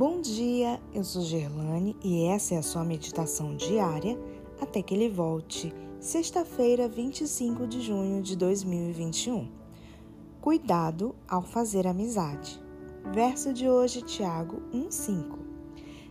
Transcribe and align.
Bom 0.00 0.22
dia, 0.22 0.80
eu 0.94 1.04
sou 1.04 1.20
Gerlane 1.20 1.94
e 2.02 2.24
essa 2.24 2.54
é 2.54 2.56
a 2.56 2.62
sua 2.62 2.82
meditação 2.82 3.54
diária 3.54 4.18
até 4.58 4.80
que 4.80 4.94
ele 4.94 5.10
volte, 5.10 5.74
sexta-feira, 6.00 6.88
25 6.88 7.66
de 7.66 7.82
junho 7.82 8.22
de 8.22 8.34
2021. 8.34 9.46
Cuidado 10.40 11.14
ao 11.28 11.42
fazer 11.42 11.86
amizade. 11.86 12.58
Verso 13.12 13.52
de 13.52 13.68
hoje, 13.68 14.00
Tiago 14.00 14.62
1,5. 14.72 15.38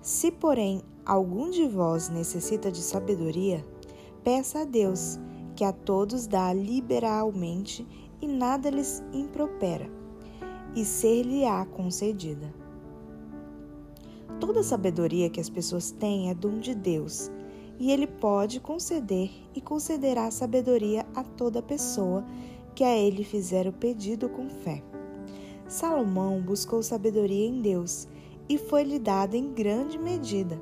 Se, 0.00 0.30
porém, 0.30 0.80
algum 1.04 1.50
de 1.50 1.66
vós 1.66 2.08
necessita 2.08 2.70
de 2.70 2.82
sabedoria, 2.82 3.66
peça 4.22 4.60
a 4.60 4.64
Deus, 4.64 5.18
que 5.56 5.64
a 5.64 5.72
todos 5.72 6.28
dá 6.28 6.52
liberalmente 6.52 7.84
e 8.20 8.28
nada 8.28 8.70
lhes 8.70 9.02
impropera, 9.12 9.90
e 10.72 10.84
ser-lhe-á 10.84 11.66
concedida. 11.66 12.61
Toda 14.40 14.62
sabedoria 14.62 15.30
que 15.30 15.40
as 15.40 15.48
pessoas 15.48 15.90
têm 15.90 16.30
é 16.30 16.34
dom 16.34 16.58
de 16.58 16.74
Deus, 16.74 17.30
e 17.78 17.90
Ele 17.90 18.06
pode 18.06 18.60
conceder 18.60 19.30
e 19.54 19.60
concederá 19.60 20.30
sabedoria 20.30 21.06
a 21.14 21.22
toda 21.22 21.62
pessoa 21.62 22.24
que 22.74 22.84
a 22.84 22.96
Ele 22.96 23.24
fizer 23.24 23.66
o 23.66 23.72
pedido 23.72 24.28
com 24.28 24.48
fé. 24.48 24.82
Salomão 25.66 26.40
buscou 26.40 26.82
sabedoria 26.82 27.46
em 27.46 27.60
Deus 27.60 28.06
e 28.48 28.58
foi-lhe 28.58 28.98
dada 28.98 29.36
em 29.36 29.52
grande 29.52 29.98
medida. 29.98 30.60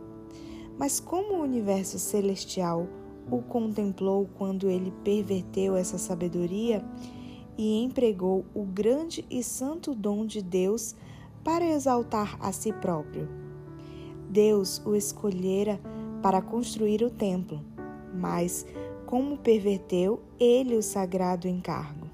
Mas 0.78 1.00
como 1.00 1.34
o 1.34 1.42
universo 1.42 1.98
celestial 1.98 2.86
o 3.30 3.42
contemplou 3.42 4.28
quando 4.38 4.68
ele 4.68 4.92
perverteu 5.04 5.76
essa 5.76 5.98
sabedoria 5.98 6.84
e 7.56 7.82
empregou 7.82 8.44
o 8.54 8.64
grande 8.64 9.24
e 9.30 9.42
santo 9.42 9.94
dom 9.94 10.24
de 10.24 10.42
Deus 10.42 10.94
para 11.44 11.64
exaltar 11.64 12.36
a 12.40 12.52
si 12.52 12.72
próprio? 12.72 13.49
Deus 14.30 14.80
o 14.86 14.94
escolhera 14.94 15.80
para 16.22 16.40
construir 16.40 17.02
o 17.02 17.10
templo, 17.10 17.60
mas, 18.14 18.64
como 19.04 19.36
perverteu 19.36 20.20
ele 20.38 20.76
o 20.76 20.82
sagrado 20.84 21.48
encargo, 21.48 22.06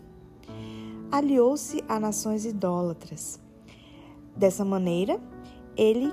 aliou-se 1.12 1.84
a 1.86 2.00
nações 2.00 2.46
idólatras. 2.46 3.38
Dessa 4.34 4.64
maneira, 4.64 5.20
ele, 5.76 6.10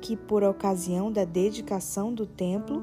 que 0.00 0.16
por 0.16 0.42
ocasião 0.42 1.12
da 1.12 1.24
dedicação 1.24 2.12
do 2.12 2.26
templo, 2.26 2.82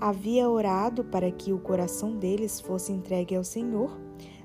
havia 0.00 0.48
orado 0.48 1.02
para 1.02 1.28
que 1.32 1.52
o 1.52 1.58
coração 1.58 2.16
deles 2.16 2.60
fosse 2.60 2.92
entregue 2.92 3.34
ao 3.34 3.42
Senhor, 3.42 3.90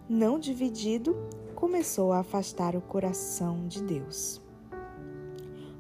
não 0.10 0.40
dividido, 0.40 1.16
começou 1.54 2.12
a 2.12 2.20
afastar 2.22 2.76
o 2.76 2.82
coração 2.82 3.68
de 3.68 3.84
Deus 3.84 4.42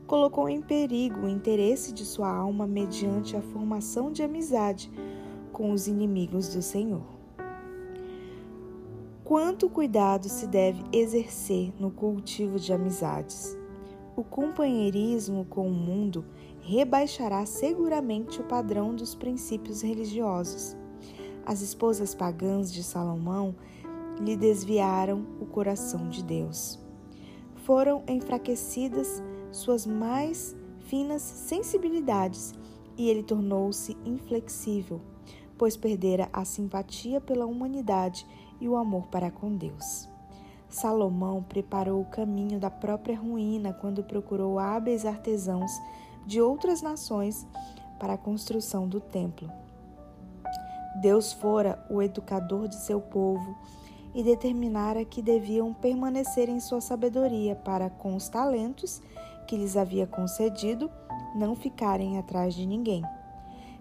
colocou 0.09 0.49
em 0.49 0.59
perigo 0.59 1.19
o 1.19 1.29
interesse 1.29 1.93
de 1.93 2.03
sua 2.03 2.27
alma 2.27 2.65
mediante 2.65 3.37
a 3.37 3.41
formação 3.43 4.11
de 4.11 4.23
amizade 4.23 4.91
com 5.53 5.71
os 5.71 5.87
inimigos 5.87 6.47
do 6.51 6.63
Senhor. 6.63 7.03
Quanto 9.23 9.69
cuidado 9.69 10.27
se 10.27 10.47
deve 10.47 10.83
exercer 10.91 11.71
no 11.79 11.91
cultivo 11.91 12.59
de 12.59 12.73
amizades? 12.73 13.55
O 14.15 14.23
companheirismo 14.23 15.45
com 15.45 15.67
o 15.67 15.71
mundo 15.71 16.25
rebaixará 16.59 17.45
seguramente 17.45 18.41
o 18.41 18.45
padrão 18.45 18.95
dos 18.95 19.13
princípios 19.13 19.83
religiosos. 19.83 20.75
As 21.45 21.61
esposas 21.61 22.15
pagãs 22.15 22.73
de 22.73 22.81
Salomão 22.81 23.55
lhe 24.19 24.35
desviaram 24.35 25.23
o 25.39 25.45
coração 25.45 26.09
de 26.09 26.23
Deus. 26.23 26.79
Foram 27.57 28.01
enfraquecidas 28.07 29.21
suas 29.51 29.85
mais 29.85 30.55
finas 30.81 31.21
sensibilidades 31.21 32.53
e 32.97 33.09
ele 33.09 33.23
tornou-se 33.23 33.97
inflexível, 34.05 35.01
pois 35.57 35.77
perdera 35.77 36.29
a 36.33 36.43
simpatia 36.43 37.21
pela 37.21 37.45
humanidade 37.45 38.25
e 38.59 38.67
o 38.67 38.75
amor 38.75 39.07
para 39.07 39.31
com 39.31 39.55
Deus. 39.55 40.09
Salomão 40.67 41.41
preparou 41.41 42.01
o 42.01 42.05
caminho 42.05 42.59
da 42.59 42.69
própria 42.69 43.17
ruína 43.17 43.73
quando 43.73 44.03
procurou 44.03 44.59
hábeis 44.59 45.05
artesãos 45.05 45.71
de 46.25 46.41
outras 46.41 46.81
nações 46.81 47.47
para 47.99 48.13
a 48.13 48.17
construção 48.17 48.87
do 48.87 48.99
templo. 48.99 49.49
Deus 51.01 51.33
fora 51.33 51.83
o 51.89 52.01
educador 52.01 52.67
de 52.67 52.75
seu 52.75 52.99
povo 52.99 53.57
e 54.13 54.23
determinara 54.23 55.05
que 55.05 55.21
deviam 55.21 55.73
permanecer 55.73 56.49
em 56.49 56.59
sua 56.59 56.81
sabedoria 56.81 57.55
para, 57.55 57.89
com 57.89 58.15
os 58.15 58.27
talentos 58.27 59.01
que 59.49 59.57
lhes 59.57 59.75
havia 59.75 60.05
concedido, 60.05 60.91
não 61.33 61.55
ficarem 61.55 62.19
atrás 62.19 62.53
de 62.53 62.67
ninguém. 62.67 63.03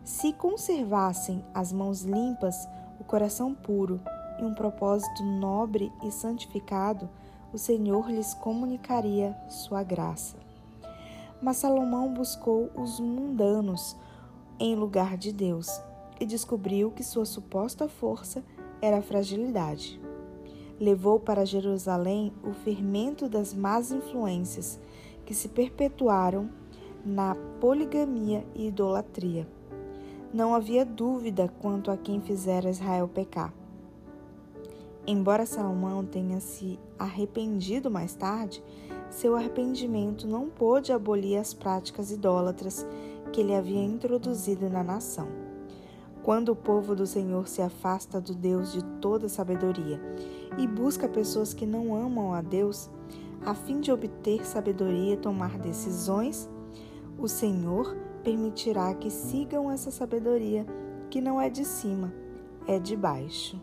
Se 0.02 0.32
conservassem 0.32 1.44
as 1.52 1.70
mãos 1.74 2.04
limpas, 2.04 2.66
o 2.98 3.04
coração 3.04 3.54
puro 3.54 4.00
e 4.40 4.44
um 4.44 4.54
propósito 4.54 5.22
nobre 5.22 5.92
e 6.02 6.10
santificado, 6.10 7.06
o 7.52 7.58
Senhor 7.58 8.10
lhes 8.10 8.32
comunicaria 8.32 9.36
sua 9.46 9.82
graça. 9.82 10.38
Mas 11.42 11.58
Salomão 11.58 12.14
buscou 12.14 12.70
os 12.74 12.98
mundanos 12.98 13.94
em 14.58 14.74
lugar 14.74 15.18
de 15.18 15.32
Deus 15.32 15.82
e 16.18 16.24
descobriu 16.24 16.90
que 16.92 17.04
sua 17.04 17.26
suposta 17.26 17.86
força 17.88 18.42
era 18.80 19.00
a 19.00 19.02
fragilidade. 19.02 20.00
Levou 20.80 21.20
para 21.20 21.44
Jerusalém 21.44 22.32
o 22.42 22.54
fermento 22.54 23.28
das 23.28 23.52
más 23.52 23.92
influências 23.92 24.80
que 25.28 25.34
se 25.34 25.50
perpetuaram 25.50 26.48
na 27.04 27.36
poligamia 27.60 28.46
e 28.54 28.68
idolatria. 28.68 29.46
Não 30.32 30.54
havia 30.54 30.86
dúvida 30.86 31.52
quanto 31.60 31.90
a 31.90 31.98
quem 31.98 32.18
fizera 32.18 32.70
Israel 32.70 33.06
pecar. 33.06 33.52
Embora 35.06 35.44
Salomão 35.44 36.02
tenha 36.02 36.40
se 36.40 36.78
arrependido 36.98 37.90
mais 37.90 38.14
tarde, 38.14 38.64
seu 39.10 39.36
arrependimento 39.36 40.26
não 40.26 40.48
pôde 40.48 40.92
abolir 40.92 41.36
as 41.36 41.52
práticas 41.52 42.10
idólatras 42.10 42.86
que 43.30 43.42
ele 43.42 43.54
havia 43.54 43.84
introduzido 43.84 44.70
na 44.70 44.82
nação. 44.82 45.28
Quando 46.22 46.52
o 46.52 46.56
povo 46.56 46.96
do 46.96 47.06
Senhor 47.06 47.46
se 47.48 47.60
afasta 47.60 48.18
do 48.18 48.34
Deus 48.34 48.72
de 48.72 48.82
toda 48.98 49.28
sabedoria 49.28 50.00
e 50.56 50.66
busca 50.66 51.06
pessoas 51.06 51.52
que 51.52 51.66
não 51.66 51.94
amam 51.94 52.32
a 52.32 52.40
Deus, 52.40 52.88
a 53.44 53.54
fim 53.54 53.80
de 53.80 53.90
obter 53.92 54.46
sabedoria 54.46 55.14
e 55.14 55.16
tomar 55.16 55.58
decisões, 55.58 56.48
o 57.18 57.28
Senhor 57.28 57.96
permitirá 58.22 58.94
que 58.94 59.10
sigam 59.10 59.70
essa 59.70 59.90
sabedoria 59.90 60.66
que 61.10 61.20
não 61.20 61.40
é 61.40 61.48
de 61.48 61.64
cima, 61.64 62.12
é 62.66 62.78
de 62.78 62.96
baixo. 62.96 63.60